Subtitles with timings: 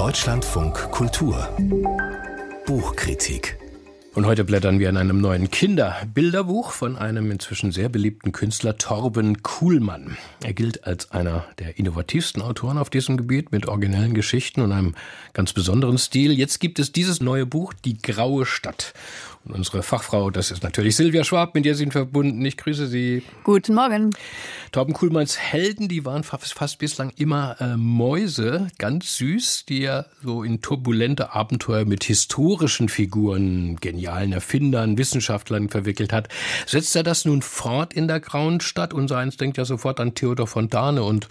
[0.00, 1.46] Deutschlandfunk Kultur
[2.64, 3.58] Buchkritik
[4.14, 9.42] und heute blättern wir in einem neuen Kinderbilderbuch von einem inzwischen sehr beliebten Künstler Torben
[9.42, 10.16] Kuhlmann.
[10.42, 14.94] Er gilt als einer der innovativsten Autoren auf diesem Gebiet mit originellen Geschichten und einem
[15.32, 16.32] ganz besonderen Stil.
[16.32, 18.94] Jetzt gibt es dieses neue Buch Die graue Stadt.
[19.44, 22.44] Und unsere Fachfrau, das ist natürlich Silvia Schwab, mit der Sie verbunden.
[22.44, 23.22] Ich grüße Sie.
[23.42, 24.10] Guten Morgen.
[24.70, 30.04] Torben Kuhlmanns Helden, die waren fast, fast bislang immer äh, Mäuse, ganz süß, die ja
[30.22, 36.28] so in turbulente Abenteuer mit historischen Figuren, genialen Erfindern, Wissenschaftlern verwickelt hat.
[36.66, 38.92] Setzt er das nun fort in der Grauen Stadt?
[38.92, 41.28] Unser eins denkt ja sofort an Theodor Fontane und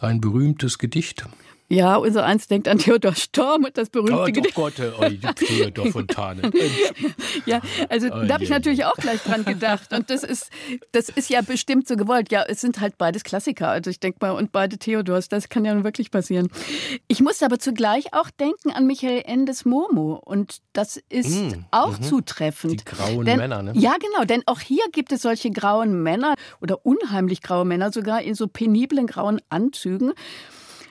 [0.00, 1.26] sein berühmtes Gedicht.
[1.70, 4.56] Ja, unser Eins denkt an Theodor Storm und das berühmte oh, Gedicht.
[4.56, 6.50] Oh Gott, oh, Theodor Fontane.
[7.46, 7.60] ja,
[7.90, 9.92] also oh, da habe ich natürlich auch gleich dran gedacht.
[9.92, 10.48] Und das ist,
[10.92, 12.32] das ist ja bestimmt so gewollt.
[12.32, 13.68] Ja, es sind halt beides Klassiker.
[13.68, 16.48] Also ich denke mal, und beide Theodors, das kann ja nun wirklich passieren.
[17.06, 20.14] Ich musste aber zugleich auch denken an Michael Endes Momo.
[20.14, 22.80] Und das ist mm, auch mm zutreffend.
[22.80, 23.72] Die grauen denn, Männer, ne?
[23.74, 24.24] Ja, genau.
[24.24, 28.46] Denn auch hier gibt es solche grauen Männer oder unheimlich graue Männer, sogar in so
[28.46, 30.14] peniblen grauen Anzügen.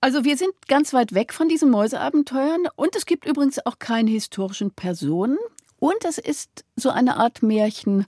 [0.00, 4.10] Also wir sind ganz weit weg von diesen Mäuseabenteuern und es gibt übrigens auch keine
[4.10, 5.38] historischen Personen
[5.80, 8.06] und es ist so eine Art Märchen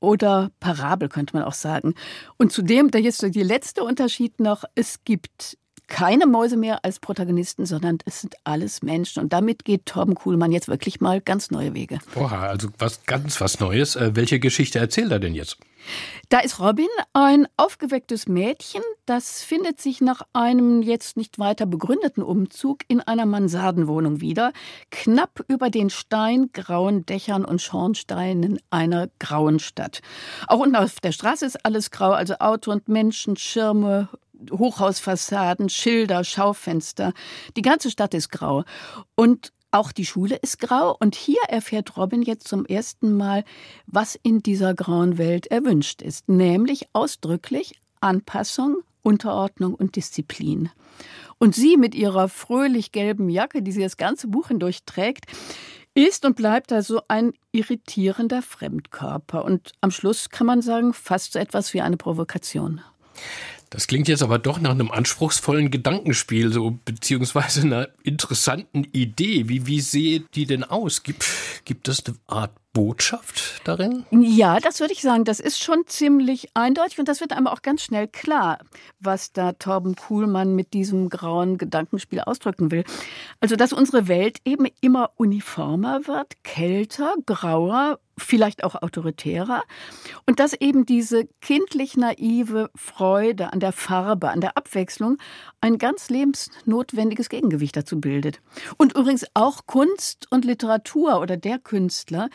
[0.00, 1.94] oder Parabel könnte man auch sagen.
[2.36, 5.57] Und zudem, da ist so die letzte Unterschied noch, es gibt
[5.88, 9.22] keine Mäuse mehr als Protagonisten, sondern es sind alles Menschen.
[9.22, 11.98] Und damit geht Torben Kuhlmann jetzt wirklich mal ganz neue Wege.
[12.14, 13.96] Oha, also was ganz was Neues.
[13.96, 15.58] Äh, welche Geschichte erzählt er denn jetzt?
[16.28, 22.22] Da ist Robin ein aufgewecktes Mädchen, das findet sich nach einem jetzt nicht weiter begründeten
[22.22, 24.52] Umzug in einer Mansardenwohnung wieder,
[24.90, 30.02] knapp über den steingrauen Dächern und Schornsteinen einer grauen Stadt.
[30.46, 34.08] Auch unten auf der Straße ist alles grau, also Auto und Menschen, Schirme,
[34.50, 37.12] Hochhausfassaden, Schilder, Schaufenster.
[37.56, 38.64] Die ganze Stadt ist grau.
[39.14, 43.44] Und auch die Schule ist grau und hier erfährt Robin jetzt zum ersten Mal,
[43.86, 50.70] was in dieser grauen Welt erwünscht ist, nämlich ausdrücklich Anpassung, Unterordnung und Disziplin.
[51.38, 55.26] Und sie mit ihrer fröhlich gelben Jacke, die sie das ganze Buch hindurch trägt,
[55.94, 61.38] ist und bleibt also ein irritierender Fremdkörper und am Schluss kann man sagen, fast so
[61.38, 62.80] etwas wie eine Provokation.
[63.70, 69.48] Das klingt jetzt aber doch nach einem anspruchsvollen Gedankenspiel, so beziehungsweise einer interessanten Idee.
[69.48, 71.02] Wie, wie sehe die denn aus?
[71.02, 71.24] Gibt,
[71.64, 74.04] gibt es eine Art Botschaft darin?
[74.10, 75.24] Ja, das würde ich sagen.
[75.24, 78.58] Das ist schon ziemlich eindeutig und das wird einem auch ganz schnell klar,
[79.00, 82.84] was da Torben Kuhlmann mit diesem grauen Gedankenspiel ausdrücken will.
[83.40, 89.62] Also, dass unsere Welt eben immer uniformer wird, kälter, grauer, vielleicht auch autoritärer.
[90.26, 95.18] Und dass eben diese kindlich naive Freude an der Farbe, an der Abwechslung
[95.60, 98.40] ein ganz lebensnotwendiges Gegengewicht dazu bildet.
[98.76, 102.28] Und übrigens auch Kunst und Literatur oder der Künstler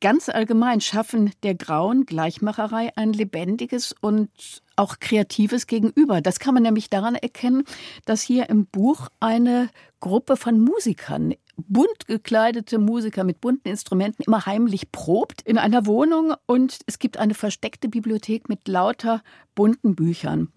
[0.00, 4.30] ganz allgemein schaffen der grauen Gleichmacherei ein lebendiges und
[4.76, 6.20] auch kreatives Gegenüber.
[6.20, 7.64] Das kann man nämlich daran erkennen,
[8.04, 9.70] dass hier im Buch eine
[10.00, 16.34] Gruppe von Musikern bunt gekleidete Musiker mit bunten Instrumenten immer heimlich probt in einer Wohnung
[16.46, 19.22] und es gibt eine versteckte Bibliothek mit lauter
[19.54, 20.52] bunten Büchern.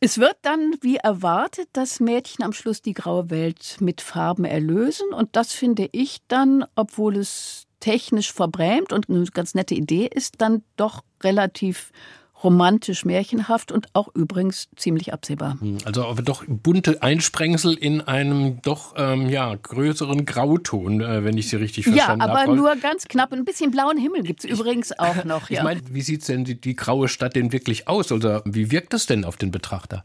[0.00, 5.14] Es wird dann, wie erwartet, das Mädchen am Schluss die graue Welt mit Farben erlösen.
[5.14, 10.42] Und das finde ich dann, obwohl es technisch verbrämt und eine ganz nette Idee ist,
[10.42, 11.90] dann doch relativ
[12.44, 15.56] romantisch märchenhaft und auch übrigens ziemlich absehbar.
[15.60, 21.36] Hm, also aber doch bunte Einsprengsel in einem doch ähm, ja, größeren Grauton, äh, wenn
[21.38, 22.32] ich Sie richtig verstanden habe.
[22.32, 22.56] Ja, aber hab.
[22.56, 23.32] nur ganz knapp.
[23.32, 25.50] Ein bisschen blauen Himmel gibt es übrigens auch noch.
[25.50, 25.58] Ja.
[25.58, 28.12] Ich meine, wie sieht denn die, die graue Stadt denn wirklich aus?
[28.12, 30.04] Oder wie wirkt das denn auf den Betrachter?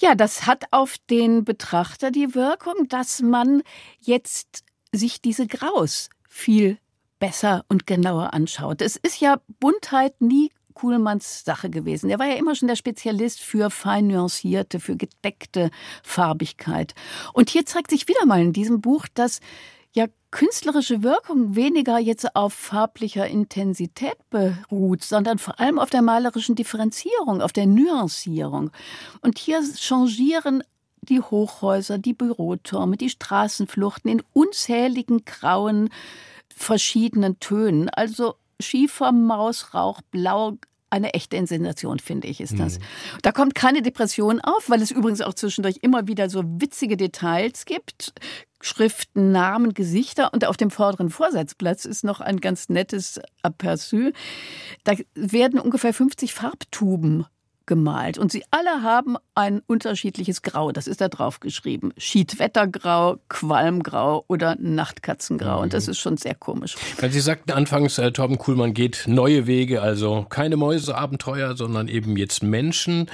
[0.00, 3.62] Ja, das hat auf den Betrachter die Wirkung, dass man
[4.00, 6.78] jetzt sich diese Graus viel
[7.20, 8.82] besser und genauer anschaut.
[8.82, 12.10] Es ist ja Buntheit nie Kuhlmanns Sache gewesen.
[12.10, 15.70] Er war ja immer schon der Spezialist für fein nuancierte, für gedeckte
[16.02, 16.94] Farbigkeit.
[17.32, 19.40] Und hier zeigt sich wieder mal in diesem Buch, dass
[19.92, 26.56] ja künstlerische Wirkung weniger jetzt auf farblicher Intensität beruht, sondern vor allem auf der malerischen
[26.56, 28.72] Differenzierung, auf der Nuancierung.
[29.20, 30.64] Und hier changieren
[31.02, 35.90] die Hochhäuser, die Bürotürme, die Straßenfluchten in unzähligen grauen
[36.54, 37.88] verschiedenen Tönen.
[37.88, 40.56] Also Schiefer, Mausrauch, Blau,
[40.94, 42.78] eine echte Insensation, finde ich, ist das.
[42.78, 42.82] Mhm.
[43.22, 47.64] Da kommt keine Depression auf, weil es übrigens auch zwischendurch immer wieder so witzige Details
[47.64, 48.12] gibt.
[48.60, 54.12] Schriften, Namen, Gesichter und auf dem vorderen Vorsatzplatz ist noch ein ganz nettes Aperçu.
[54.84, 57.26] Da werden ungefähr 50 Farbtuben
[57.66, 58.18] gemalt.
[58.18, 60.72] Und sie alle haben ein unterschiedliches Grau.
[60.72, 61.92] Das ist da drauf geschrieben.
[61.96, 65.60] Schiedwettergrau, Qualmgrau oder Nachtkatzengrau.
[65.60, 65.90] Und das mhm.
[65.92, 66.76] ist schon sehr komisch.
[67.00, 72.16] Weil Sie sagten anfangs, äh, Torben Kuhlmann geht neue Wege, also keine Mäuseabenteuer, sondern eben
[72.16, 73.10] jetzt Menschen.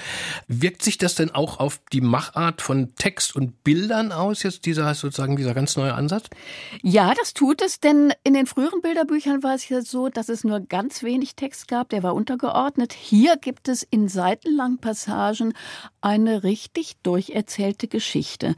[0.48, 4.92] Wirkt sich das denn auch auf die Machart von Text und Bildern aus, jetzt dieser
[4.94, 6.26] sozusagen dieser ganz neue Ansatz?
[6.82, 10.44] Ja, das tut es, denn in den früheren Bilderbüchern war es ja so, dass es
[10.44, 12.92] nur ganz wenig Text gab, der war untergeordnet.
[12.92, 14.08] Hier gibt es in
[14.40, 15.54] seitenlangen Passagen
[16.00, 18.54] eine richtig durcherzählte Geschichte.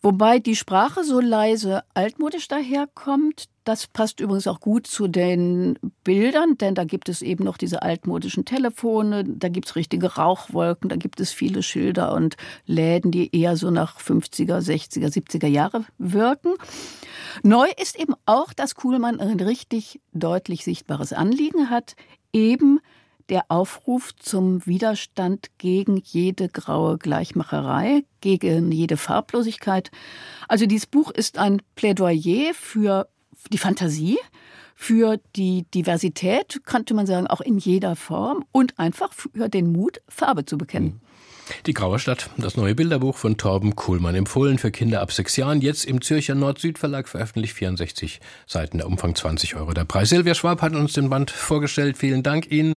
[0.00, 6.56] Wobei die Sprache so leise altmodisch daherkommt, das passt übrigens auch gut zu den Bildern,
[6.56, 10.94] denn da gibt es eben noch diese altmodischen Telefone, da gibt es richtige Rauchwolken, da
[10.94, 16.54] gibt es viele Schilder und Läden, die eher so nach 50er, 60er, 70er Jahre wirken.
[17.42, 21.96] Neu ist eben auch, dass Kuhlmann ein richtig deutlich sichtbares Anliegen hat,
[22.32, 22.78] eben
[23.28, 29.90] der Aufruf zum Widerstand gegen jede graue Gleichmacherei, gegen jede Farblosigkeit.
[30.48, 33.08] Also dieses Buch ist ein Plädoyer für
[33.52, 34.18] die Fantasie,
[34.74, 40.00] für die Diversität, könnte man sagen, auch in jeder Form und einfach für den Mut,
[40.08, 41.00] Farbe zu bekennen.
[41.66, 45.60] Die Graue Stadt, das neue Bilderbuch von Torben Kuhlmann, empfohlen für Kinder ab sechs Jahren,
[45.60, 49.72] jetzt im Zürcher Nord-Süd-Verlag veröffentlicht, 64 Seiten, der Umfang 20 Euro.
[49.72, 51.96] Der Preis Silvia Schwab hat uns den Band vorgestellt.
[51.96, 52.74] Vielen Dank Ihnen.